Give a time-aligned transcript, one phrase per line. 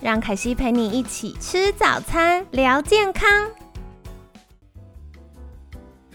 [0.00, 3.28] 让凯西陪你一起吃早餐，聊健康。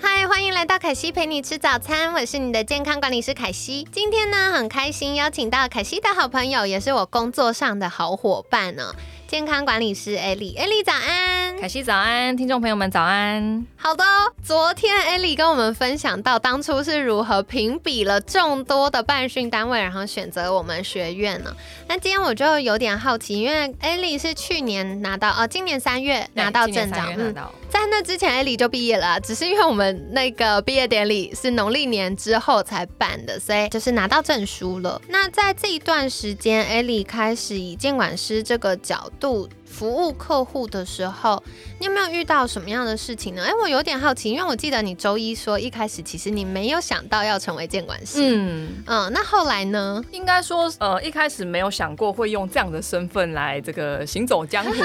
[0.06, 3.88] 嗨，欢迎来到凯西陪你吃早餐，我是你的健康管理师凯西。
[3.90, 8.94] 今天呢，很开心邀请到凯西的好朋友，也是我工作上的好伙伴呢。
[9.30, 13.66] 健康管理师艾莉，艾莉早安，凯西早安，听众朋友们早安。
[13.78, 14.04] 好的，
[14.44, 21.56] 昨天艾莉跟我们分享到当初是如何评比了众多的办训单位，然后选择我们学院呢？
[21.88, 27.34] 那今天我就有点好奇，因为艾莉是去年拿到，呃，今年三月拿到证照，嗯，
[27.74, 35.02] 在那之前艾莉就毕业了，只是因为我们那个毕业典礼是农历年之后才办的，所以就是拿到证书了。
[35.08, 41.42] 那在这一段时间，艾莉开始以监管师这个角度服务客户的时候，
[41.80, 43.44] 你有没有遇到什么样的事情呢？
[43.44, 50.00] 哎，我有点好奇，因为我记得你周一说一开始其实你没有想到要成为监管师，嗯嗯，那后来呢？
[50.12, 54.72] 应该说，呃，一开始没有想过会用这样的身份来这个行走江湖。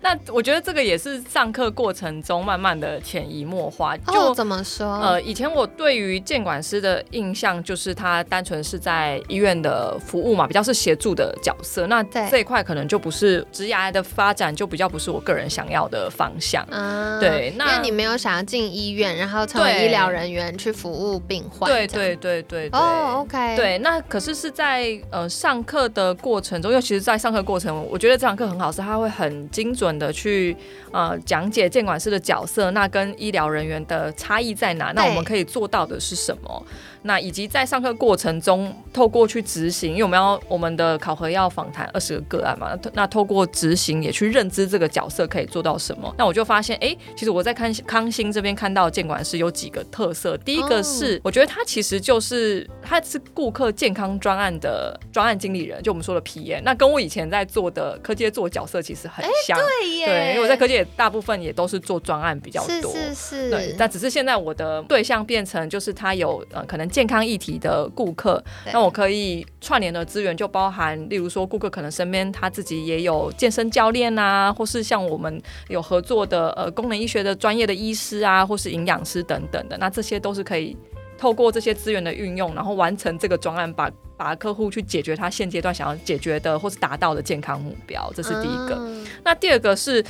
[0.00, 3.96] 那我觉得这个也是上课过程中慢慢的潜移默化。
[3.96, 4.86] 就怎么说？
[5.00, 11.88] 呃，以前我对于监管师的印象就是他单纯是在医院的服务嘛，比较是协助的角色。
[11.88, 16.66] 那这一块可能就不是职涯的发展，就比较不是我个人想要的方向。
[16.70, 21.70] 嗯，对，那你没有想要进医院，然后成为医疗人员去服务病患。
[21.70, 22.68] 对对对对。
[22.72, 23.56] 哦，OK。
[23.56, 30.56] 对，那可是是在呃上课的过程中，尤其是在上课过程，我觉得这堂课很好，是他会很精准的去
[30.92, 34.92] 呃讲解监管师的角色，那跟医疗人员的差异在哪？
[34.92, 36.66] 那我们可以做到的是什么？
[37.06, 46.12] 那以及在上课过程中，透过去执行，因为我们要我们的考核要访谈二十个个案嘛，那透过执行也去认知这个角色可以做到什么。
[46.18, 50.36] 那我就发现，哎，其实我在看康欣这边看到监管师有几个特色。
[50.38, 56.62] 第一个是，我觉得他其实就是他是顾客健康专案的专案经理人，就我们说的 PM。
[56.64, 60.06] 那跟我以前在做的科技做角色其实很像，对耶。
[60.06, 63.50] 对，因为我在科技大部分也都是做专案比较多，是是是。
[63.50, 66.90] 对，但只是现在我的对象变成就是他有呃可能。
[66.96, 68.42] 健康议题的顾客，
[68.72, 80.74] 那我可以串联的资源就包含，例如说顾客可能身边他自己也有健身教练啊，或是像我们有合作的呃功能医学的专业的医师啊，或是营养师等等的，那这些都是可以
[81.18, 88.80] 透过这些资源的运用，然后完成这个专案，把把客户去解决他现阶段想要解决的或是达到的健康目标，这是第一个。
[89.22, 90.04] 那第二个是。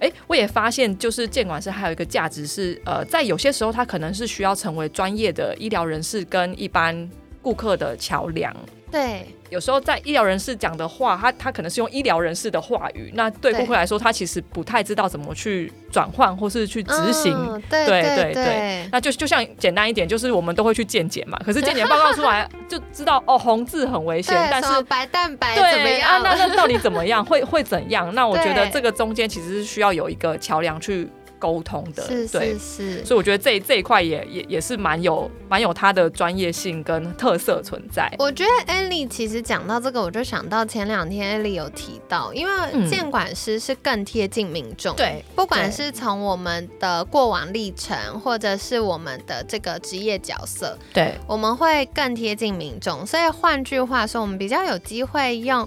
[0.00, 7.06] 哎，我也发现，就是监管师还有一个价值是，呃，在有些时候他可能是需要成为专业的医疗人士跟一般
[7.42, 8.56] 顾客的桥梁。
[8.90, 9.26] 对。
[9.50, 17.62] 有时候在医疗人士讲的话，他他可能是用医疗人士的话语，那对顾客来说，他其实不太知道怎么去转换或是去执行。
[17.68, 21.38] 对对对，那就就像简单一点，就是我们都会去健检嘛。
[21.44, 26.22] 可是健检报告出来就知道哦，红字很危险，但是白蛋白怎么样？
[26.22, 27.24] 那那到底怎么样？
[27.24, 28.14] 会会怎样？
[28.14, 31.08] 那我觉得这个中间其实是需要有一个桥梁去。
[31.40, 38.08] 沟通的，是是是，所以我觉得这这一块也也也是蛮有蛮有它的专业性跟特色存在。
[38.18, 53.06] 我觉得艾莉其实讲到这个，我就想到前两天艾莉有提到，因为监管师是更贴近民众，对，不管是从我们的过往历程，或者是我们的这个职业角色，对，我们会更贴近民众。
[53.06, 55.66] 所以换句话说，我们比较有机会用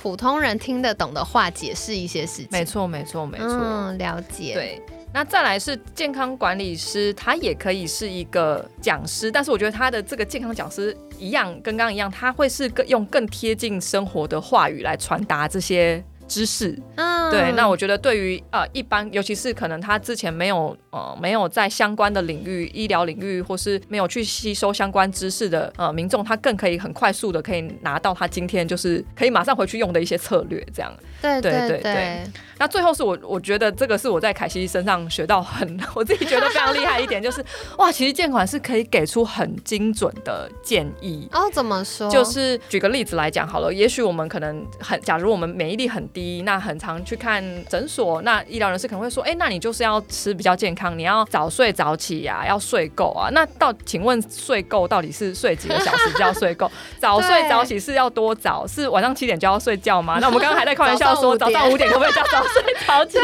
[0.00, 2.48] 普通人听得懂的话解释一些事情。
[2.50, 4.82] 没错，没错，没错，嗯，了解，对。
[5.12, 16.02] 那再来是健康管理师，他也可以是一个讲师，但是我觉得他的这个健康讲师一样，跟刚刚一样，他会是更用更贴近生活的话语来传达这些。
[16.30, 16.78] 知识，
[17.30, 30.92] 对，那我觉得对于呃一般，尤其是可能他之前没有呃没有在相关的领域、医疗领域，或是没有去吸收相关知识的呃民众，他更可以很快速的可以拿到他今天就是可以马上回去用的一些策略，这样。
[31.20, 32.24] 对对对对。
[32.58, 37.44] 那最后是我我觉得这个是我在凯西身上学到很 我自己觉得非常厉害一点，就是
[37.78, 41.28] 哇，其实建管是可以给出很精准的建议。
[41.32, 42.08] 哦，怎么说？
[42.10, 46.20] 就是举个例子来讲好了，也许我们可能很，假如我们免疫力很低。
[46.20, 53.28] 低，那很常去看诊所，那医疗人士可能会说，哎，那你就是要吃比较健康，你要早睡早起呀，要睡够啊。
[53.32, 56.70] 那到请问睡够到底是睡几个小时就要睡够？
[56.98, 58.66] 早睡早起是要多早？
[58.66, 60.18] 是晚上七点就要睡觉吗？
[60.20, 63.18] 那我们刚刚还在开玩笑说，早上五点可不可以叫早睡早起？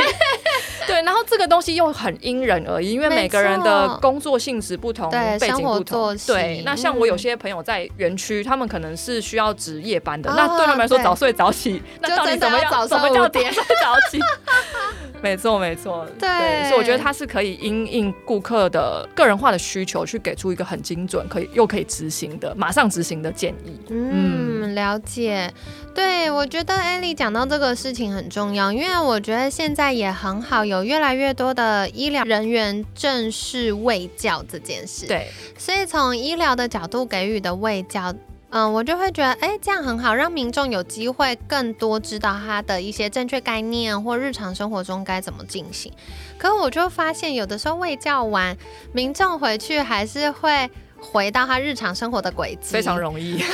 [0.86, 6.16] 对，然后这个东西又很因人而异，因为每个人的工作性质不同，背景不同。
[6.26, 12.88] 对，那像我有些朋友在园区，他们可能是需要值夜班的，那对他们来说早睡早起，那到底怎么样？
[12.88, 14.18] 怎么叫早睡早起？
[15.22, 16.06] 没错，没错。
[16.18, 16.28] 对，
[16.68, 23.80] 所以我觉得它是可以因应顾客的个人化的需求，去给出一个很精准、可以又可以执行的、马上执行的建议。
[23.88, 25.52] 嗯，了解。
[25.94, 35.06] 对，我觉得艾莉讲到这个事情很重要，因为我觉得现在也很好，有越来越多的医疗人员正视卫教这件事。
[35.06, 38.14] 对，所以从医疗的角度给予的卫教。
[38.50, 45.92] 嗯，我就会觉得，哎，这样很好，让民众有机会更多知道他的一些正确概念或日常生活中该怎么进行。
[46.38, 48.56] 可我就发现，有的时候未教完，
[48.92, 50.70] 民众回去还是会。
[50.98, 53.36] 回到他日常生活的轨迹，非常容易，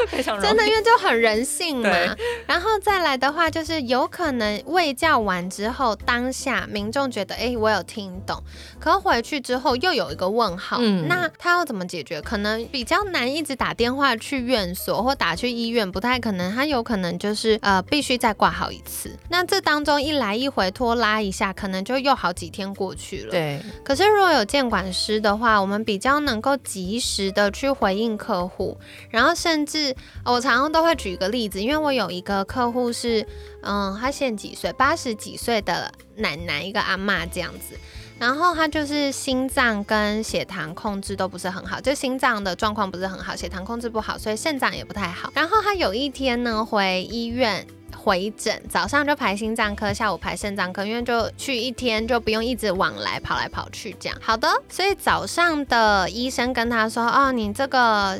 [0.06, 1.90] 非常，真的，因为就很人性嘛。
[2.46, 8.42] 然后再来的话，就是有可能喂教完之后，当下民众觉得，哎，我有听懂，
[8.78, 12.20] 可回去之后又有一个问号，那他要怎么解决？
[12.20, 16.54] 可能比较难，一直打电话去院所或打去医院，不太可能。
[16.54, 19.10] 他有可能就是呃，必须再挂好一次。
[19.30, 23.30] 那这当中一来一回拖拉一下，可能就又好几天过去了。
[23.30, 23.60] 对。
[23.82, 26.18] 可是如果有监管师的话，我们比较。
[26.18, 28.76] 能够及时的去回应客户，
[29.08, 29.87] 然后甚至
[30.24, 33.26] 我常常都会举一个例子，因为我有一个客户是，
[33.62, 34.72] 嗯，他现几岁？
[34.72, 37.76] 八十几岁的奶奶，一个阿妈这样子，
[38.18, 45.30] 然后他就是心脏跟血糖控制都不是很好，就心脏的状况不是很好，血糖控制不好，所以肾脏也不太好。
[45.34, 47.66] 然后他有一天呢回医院。
[47.96, 54.16] 回诊，早上就排心脏科，下午排肾脏科，因为就去一天就不用一直往来跑来跑去这样。
[54.22, 58.16] 好的，所以早上的医生跟他说，哦，你这个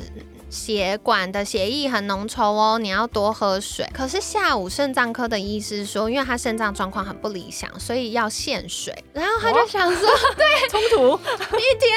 [0.51, 3.87] 血管的血液很浓稠哦，你要多喝水。
[3.93, 8.95] 可是下午肾脏科的医师说，因为他肾脏状况很不理想，所以要限水。
[9.13, 11.17] 然后他就想说， 对，冲突
[11.57, 11.91] 一天。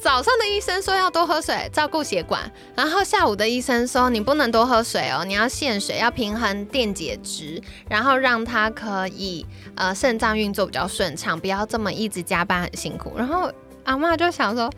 [0.00, 9.44] 早上的医生说要多喝水，照顾血管，然后下午的医生说你不能多喝水哦，你要限水，要平衡电解质，然后让他可以
[9.74, 13.12] 呃肾脏运作比较顺畅，不要这么一直加班很辛苦。
[13.16, 13.50] 然后
[13.84, 14.70] 阿妈就想说。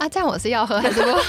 [0.00, 1.22] 啊，这样我是要喝 还是不喝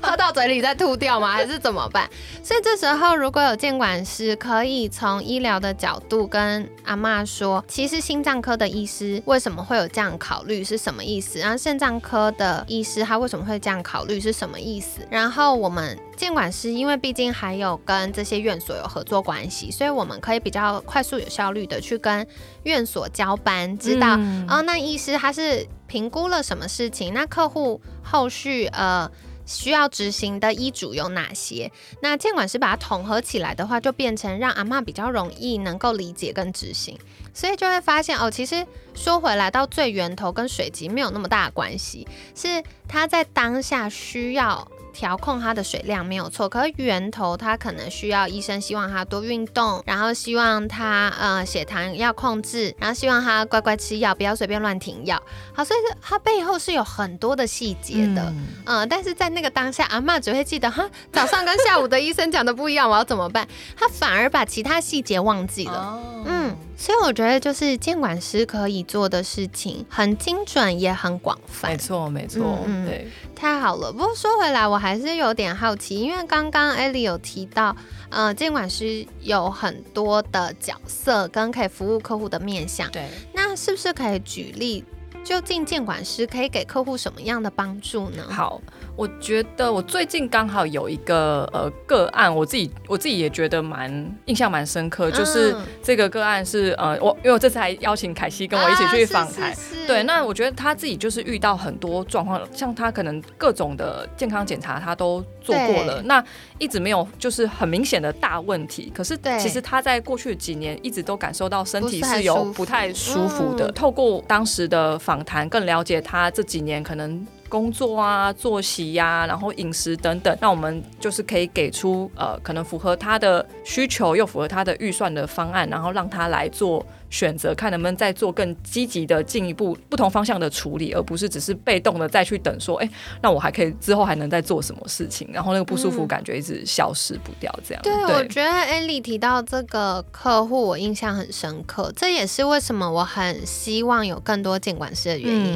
[0.10, 1.32] 喝到嘴里再吐掉吗？
[1.32, 2.08] 还是怎么办？
[2.40, 11.40] 所以这时候如果有监管师，可以从医疗的角度跟阿妈说，其实心脏科的医师为什么会有这样考虑是什么意思？
[11.40, 15.00] 然后肾脏科的医师他为什么会这样考虑是什么意思？
[15.10, 22.24] 然后我们监管师因为毕竟还有跟这些院所有合作关系，所以我们可以比较快速有效率的去跟
[22.62, 24.16] 院所交班，知道
[24.48, 25.66] 哦，那医师他是。
[25.92, 27.12] 评估了什么事情？
[27.12, 29.10] 那客户后续呃
[29.44, 31.70] 需要执行的医嘱有哪些？
[32.00, 36.98] 那监管是把它统合起来的话，就变成让阿妈比较容易能够理解跟执行，
[37.34, 44.66] 所以就会发现哦，其实说回来到最源头跟水级没有那么大的关系，是他在当下需要。
[44.92, 55.20] 调控它的水量没有错，可是源头它可能需要医生希望他多运动，然后希望他呃血糖要控制，然后希望他乖乖吃药，不要随便乱停药。
[55.54, 58.32] 好，所以它背后是有很多的细节的，
[58.66, 63.46] 嗯，但是在那个当下，阿妈只会记得哈早上跟下午的医生讲的不一样，我要怎么办？
[63.76, 66.41] 他反而把其他细节忘记了，嗯。
[66.76, 71.70] 所以我觉得，就是监管师可以做的事情很精准，也很广泛。
[71.70, 73.92] 没错，没错，对，太好了。
[73.92, 77.76] 不过说回来，我还是有点好奇，因为刚刚艾莉有提到，
[78.10, 82.90] 呃，监管师有很多的角色跟可以服务客户的面向。
[82.90, 84.84] 对，那是不是可以举例，
[85.24, 88.24] 究竟监管师可以给客户什么样的帮助呢？
[88.28, 88.60] 好。
[88.94, 93.90] 我觉得我最近刚好有一个呃个案，我自己我自己也觉得蛮
[94.26, 99.50] 印象蛮深刻，就是这个个案是呃我因为我这次还邀请凯西跟我一起去访谈，
[99.86, 106.24] 对，那我觉得他自己就是遇到很多状况，像他可能各种的健康检查他都做过了，那
[106.58, 113.54] 一直没有就是很明显的大问题，可是其实他在过去几年一直都感受到身体是有不太舒服。
[113.56, 117.26] 的，透过当时的访谈更了解他这几年可能。
[117.52, 126.82] 工作啊、作息呀，然后饮食等等，那我们就是可以给出呃可能符合他的需求又符合他的预算的方案，然后让他来做。
[127.12, 132.88] 选择看能不能再做更积极的进一步不同方向的处理，而不是只是被动的再去等说，哎，
[133.20, 135.28] 那我还可以之后还能再做什么事情？
[135.30, 137.82] 然后那个不舒服感觉一直消失不掉，这样。
[137.82, 145.52] 对，我觉得艾莉提到这个客户，我印象很深刻，这也是为什么我很希望有更多监管师的原因。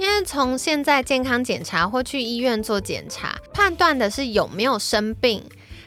[0.00, 5.42] 因为从现在健康检查或去医院做检查，判断的是有没有生病。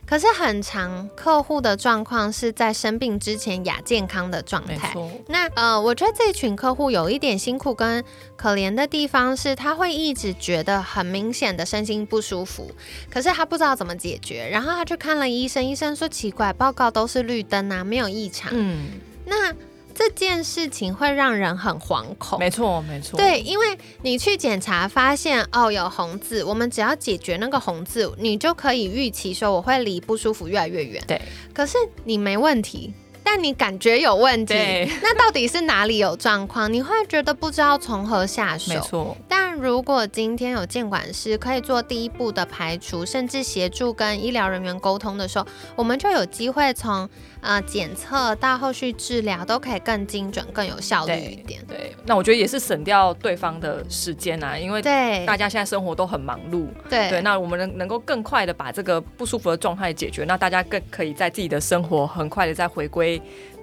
[0.05, 4.91] 可是很长客户的状况是在生病之前亚健康的状态。
[5.27, 8.03] 那呃，我觉得这群客户有一点辛苦跟
[8.35, 12.71] 可怜的地方是，他会一直觉得很明显的身心不舒服，
[13.07, 14.49] 可是他不知道怎么解决。
[14.51, 18.49] 然后他去看了医生，医生说奇怪，报告都是绿灯啊，没有异常。
[18.51, 18.93] 嗯，
[19.25, 19.53] 那。
[19.99, 23.17] 这件事情会让人很惶恐，没错没错。
[23.17, 31.03] 对，因为你去检查发现哦有红字，我们只要解决那个红字，你就可以预期说我会离不舒服越来越远。
[31.05, 31.21] 对，
[31.53, 34.53] 可是你没问题，但你感觉有问题，
[35.01, 36.71] 那到底是哪里有状况？
[36.71, 38.73] 你会觉得不知道从何下手。
[38.73, 39.17] 没错。
[39.27, 45.45] 但如果今天有监管师可以做第一步的排除，甚至协助跟医疗人员沟通的时候，
[45.75, 47.09] 我们就有机会从。
[47.41, 51.63] 呃，检测到后续治疗都可以更精准、更有效率一点。
[51.65, 56.67] 对，那我觉得也是省掉对方的时间啊，因为对大家现在生活都很忙碌。
[56.89, 63.08] 对对，那我们能能够更快的把这个不舒服的状态解决，那大家更可以在自己的生活很快的再回归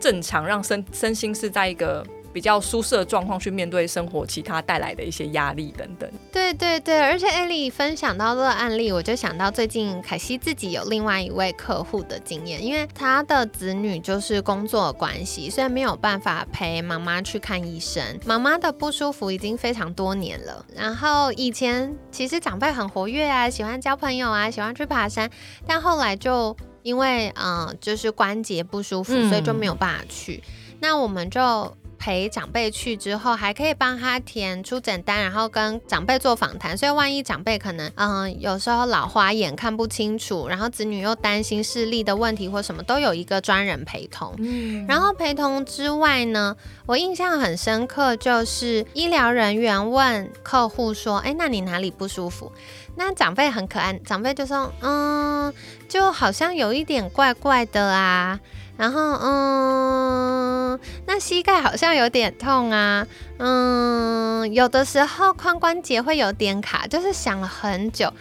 [0.00, 2.02] 正常，让身身心是在一个。
[2.32, 6.06] 比较舒适的状况去面对生活其他带来的一些压力等等。
[6.30, 18.04] 对对对，而且艾莉分享到这个案例，我就想到最近凯西自己有另外一位客户的经验，因为他的子女就是工作关系，虽然没有办法陪妈妈去看医生。
[18.26, 25.30] 妈妈的不舒服已经非常多年了，然后以前其实长辈很活跃啊，喜欢交朋友啊，喜欢去爬山，
[25.66, 26.54] 但后来就
[26.86, 30.40] 因为嗯就是关节不舒服，所以就没有办法去。
[30.78, 31.76] 那我们就。
[32.06, 36.78] 陪长辈去之后，还可以帮他填出诊单，然后跟长辈做访谈。
[36.78, 44.32] 所以万一长辈可能，嗯，有时候老花眼看不清楚，然后子女又担心视力的问题或什么，都有一个专人陪同。
[44.38, 52.52] 嗯，然后陪同之外呢，我印象很深刻，就是医疗人员问客户说：“哎，那你哪里不舒服？”
[52.94, 55.52] 那长辈很可爱，长辈就说：“嗯，
[55.88, 58.38] 就好像有一点怪怪的啊。”
[58.76, 63.06] 然后，嗯，那膝盖好像有点痛啊，
[63.38, 68.12] 嗯，有的时候髋关节会有点卡，就是想了很久。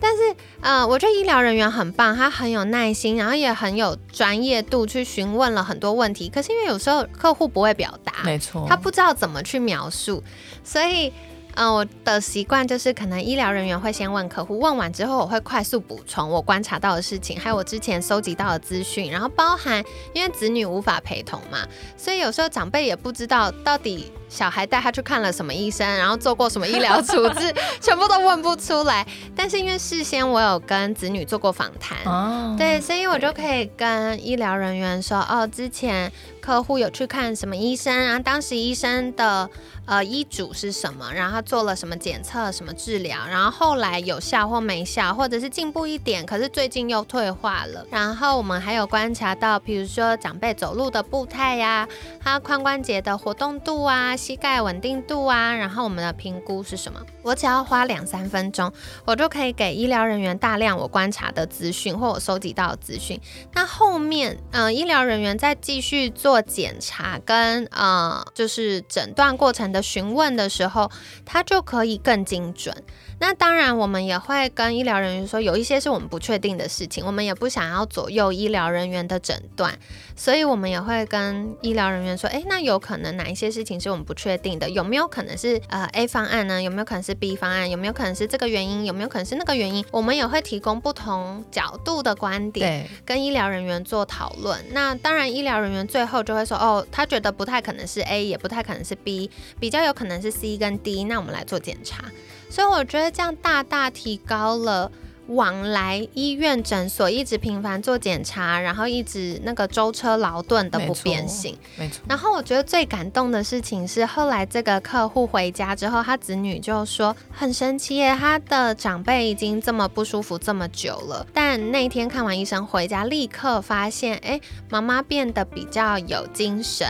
[0.00, 6.28] 但是，呃，我觉得医疗人员很棒，他很有耐心，然后也很有专业度去询问了很多问题。
[6.28, 10.22] 可是因为有时候客户不会表达，没错，他不知道怎么去描述，
[10.64, 11.12] 所以。
[11.54, 21.66] 嗯，我的习惯就是可能医疗人员会先问客户，问完之后我会快速补充我观察到的事情，还有我之前收集到的资讯，然后包含因为子女无法陪同嘛，
[21.96, 29.06] 所以有时候长辈也不知道到底小孩带他去看了什么医生，然后做过什么医疗处置， 全部都问不出来。
[29.36, 36.10] 但是因为事先我有跟子女做过访谈，哦，对，所以我就可以跟医疗人员说，哦，之前
[36.40, 39.50] 客户有去看什么医生然后，当时医生的。
[39.86, 41.12] 呃，医嘱是什么？
[41.12, 43.26] 然后他做了什么检测、什么治疗？
[43.28, 47.84] 然后后来有效或没效，或者是进步一点，可是最近又退化了。
[47.90, 51.88] 然后我们还有观察到，比如说长辈走路的步态呀，
[52.22, 55.52] 他髋关节的活动度啊，膝盖稳定度啊。
[55.52, 57.04] 然后我们的评估是什么？
[57.22, 58.72] 我只要花两三分钟，
[59.04, 63.20] 我就可以给医疗人员大量我观察的资讯或我收集到的资讯。
[63.54, 69.80] 那后面，嗯，医疗人员在继续做检查跟呃，就是诊断过程的。
[69.80, 70.90] 询问的时候，
[71.24, 72.72] 他就可以更精准。
[73.18, 79.76] 那当然，我们也会跟医疗人员说，有一些是我们不确定的事情，我们也不想要左右医疗人员的诊断，
[80.14, 84.68] 所以我们也会跟医疗人员说，诶，那有可能哪一些事情是我们不确定的？
[84.68, 86.60] 有没有可能是呃 A 方案呢？
[86.60, 87.70] 有没有可能是 B 方案？
[87.70, 88.84] 有没有可能是这个原因？
[88.84, 89.84] 有没有可能是那个原因？
[89.92, 94.58] 我们也会提供不同角度的观点，跟医疗人员做讨论。
[94.72, 101.04] 那当然，医疗人员最后就会说，哦，他觉得不太可能是 A，也不太可能是 B，比较有可能是 C 跟 D。
[101.04, 102.02] 那我们来做检查。
[102.50, 104.90] 所以我觉得这样大大提高了
[105.30, 111.56] 往来医院诊所一直频繁做检查，然后一直那个舟车劳顿的不便性。
[111.76, 112.02] 没错。
[112.08, 126.88] 然后我觉得最感动的事情是，后来这个客户回家之后，他子女就说很神奇耶，他的长辈已经这么不舒服这么久了，但那天看完医生回家，立刻发现，哎，妈妈变得比较有精神，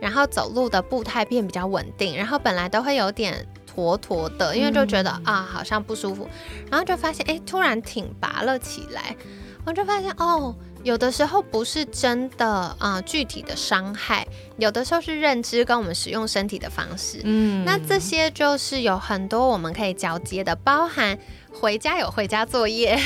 [0.00, 3.46] 然后走路的步态变比较稳定，然后本来都会有点。
[3.72, 6.28] 坨坨的，因为就觉得啊好像不舒服，
[6.70, 9.16] 然后就发现哎突然挺拔了起来，
[9.64, 10.54] 我就发现哦。
[10.84, 12.44] 有的时候不是真的
[12.80, 14.26] 啊，具体的伤害，
[14.58, 17.20] 有的时候是认知跟我们使用身体的方式。
[17.22, 21.16] 嗯，那这些就是有很多我们可以交接的，包含。
[21.60, 22.98] 回家有回家作业，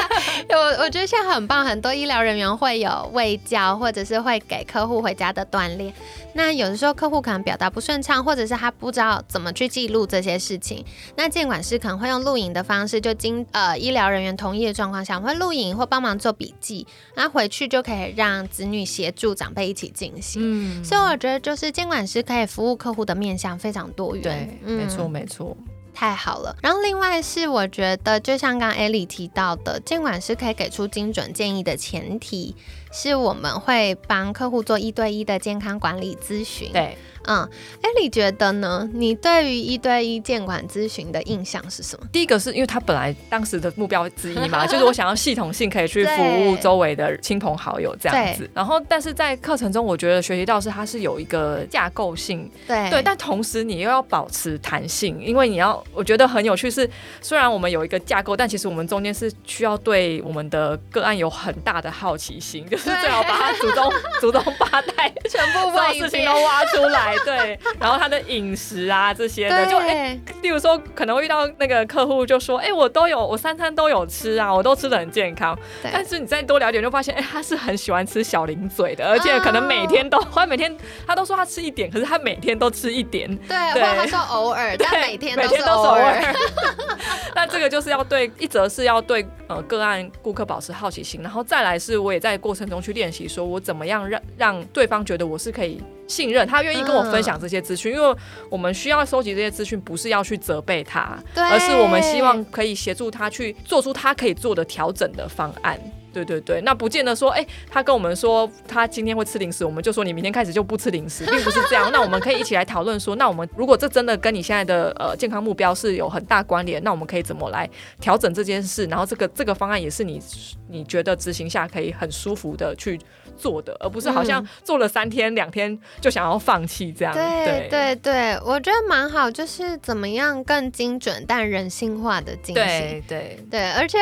[0.50, 5.92] 我我觉得现在很棒，很多医疗人员会有喂教，或者是会给客户回家的锻炼。
[6.34, 10.84] 那有的时候客户可能表达不顺畅，或者是他不知道怎么去记录这些事情，
[11.16, 20.42] 那监管师可能会用录影的方式，就经呃医疗人员同意的状况下，会录影或帮忙做笔记，然后回去就可以让子女协助长辈一起进行。
[20.42, 24.22] 嗯，所以我觉得就是监管师可以服务客户的面向非常多元。
[24.62, 25.56] 对，没错没错。
[25.94, 32.54] 太好了，然后另外是我觉得，就像刚艾莉提到的，监管是可以给出精准建议的前提，
[32.92, 36.70] 是我们会帮客户做一对一的健康管理咨询。
[36.72, 36.96] 对。
[37.24, 37.48] 嗯，
[37.80, 38.90] 哎，你觉得呢？
[38.92, 42.06] 你对于一对一健管咨询的印象是什么？
[42.12, 48.50] 第一个是因为他本来当时的目标之一嘛， 就是我想要系统性可以去服务周围的亲朋好友这样子。
[48.52, 67.14] 然后，但是在课程中，我觉得学习到是它是有一个架构性，对对，但同时你又要保持弹性，因为你要，我觉得很有趣是，虽然我们有一个架构，但其实我们中间是需要对我们的个案有很大的好奇心，就是最好把他祖宗祖宗八代全部把事情都挖出来。
[67.24, 75.58] 对，然后他的饮食啊这些的，就哎，例如说可能会遇到那个客户就说，哎，我都有，我三餐都有吃啊，我都吃的很健康。
[75.82, 80.74] 但是你再多了解，就发现，哎，他是很喜欢吃小零嘴的，而且可能每天都，他每天
[81.06, 83.28] 他都说他吃一点，可是他每天都吃一点。
[83.48, 86.34] 对，或者他说偶尔， 但每天每天都是偶尔。
[87.34, 95.80] 那这个就是要对，一则是要对呃个案顾客保持好奇心，然后再来是我也在过程中去练习，说我怎么样让让对方觉得我是可以。
[96.08, 98.16] 信任他愿意跟我分享这些资讯，因为
[98.50, 105.80] 我们需要收集这些资讯，不是要去责备他，而是我们希望可以协助他去做出他可以做的调整的方案。
[106.12, 111.90] 对对对，那不见得说，哎，他跟我们说他今天会吃零食，我们就说你明天开始就不吃零食，并不是这样。
[111.92, 117.68] 那我们可以一起来讨论说，那我们如果这真的跟你现在的呃健康目标是有很大关联，那我们可以怎么来
[118.00, 118.84] 调整这件事？
[118.86, 120.20] 然后这个这个方案也是你
[120.68, 123.00] 你觉得执行下可以很舒服的去。
[123.34, 127.12] 做的，而不是好像做了三天两天就想要放弃这样。
[127.12, 132.54] 对对对，我觉得蛮好，就是怎么样更精准但人性化的进行。
[132.54, 133.98] 对对对，而且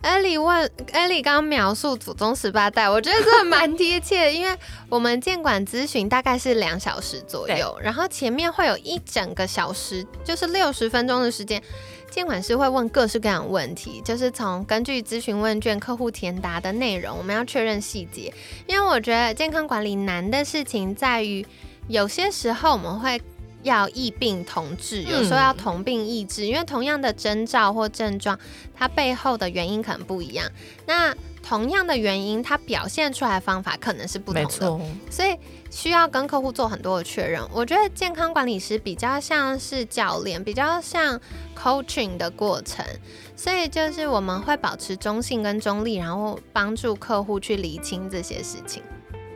[0.00, 4.54] 艾莉问艾莉刚刚描述祖宗十八代，我觉得这蛮贴切，因为
[4.88, 11.62] 我们监管咨询大概是两小时左右，然后前面会有一整个小时，就是六十分钟的时间。
[12.10, 18.32] 监管师会问各式各样问题，就是从根据咨询问卷客户填答的内容，我们要确认细节。
[18.66, 21.46] 因为我觉得健康管理难的事情在于，
[21.86, 23.20] 有些时候我们会
[23.62, 28.36] 要异病同治，有时候要同病异治，因为同样的征兆或症状，
[28.74, 30.50] 它背后的原因可能不一样。
[30.86, 31.14] 那
[31.48, 34.80] 同样的原因，它表现出来的方法可能是不同的，
[35.10, 35.34] 所以
[35.70, 37.42] 需要跟客户做很多的确认。
[37.50, 41.18] 我觉得健康管理师比较像是教练，比较像
[41.56, 42.84] coaching 的过程，
[43.34, 48.82] 所以就是我们会保持中性跟中立，然后帮助客户去理清这些事情。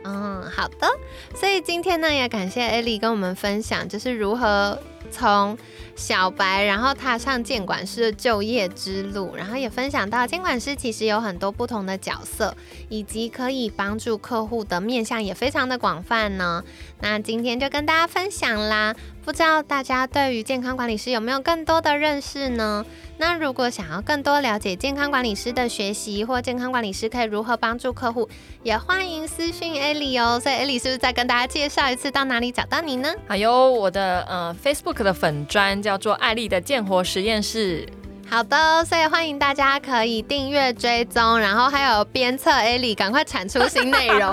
[0.03, 0.87] 嗯，好的。
[1.35, 4.77] 所以今天呢，也感谢艾莉跟我们分享，就是如何
[5.11, 5.57] 从。
[5.95, 12.57] 小白，然后踏上监管师的就业之路，然后也分享到监管师其实有很多不同的角色，
[12.89, 16.63] 以及可以帮助客户的面向也非常的广泛呢。
[16.99, 22.83] 那今天就跟大家分享啦，不知道大家对于健康管理师有没有更多的认识呢？
[23.25, 28.27] 那如果想要更多了解健康管理师的学习，或健康管理师可以如何帮助客户，
[28.63, 30.37] 也欢迎私讯艾莉哦。
[30.43, 33.09] 所以艾莉是不是再跟大家介绍一次到哪里找到你呢？
[33.25, 37.87] 还有我的呃 Facebook 的粉砖叫做艾丽的健活实验室。
[38.33, 44.27] 好的，所以欢迎大家可以订阅追踪，然后还有鞭策艾莉赶快产出新内容。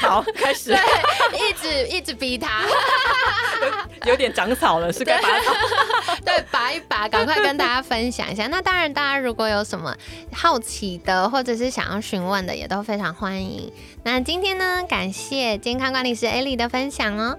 [0.00, 0.70] 好， 开始。
[0.70, 0.78] 对，
[1.38, 2.62] 一直一直逼他。
[4.08, 5.28] 有点长草了，是该拔。
[6.24, 8.46] 对，拔一拔，赶快跟大家分享一下。
[8.46, 9.94] 那当然，大家如果有什么
[10.32, 13.70] 好奇的，或者是想要询问的，也都非常欢迎。
[14.04, 17.38] 那今天呢，感谢健康管理师艾莉的分享哦。